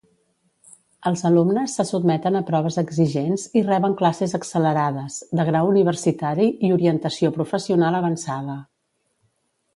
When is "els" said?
1.09-1.19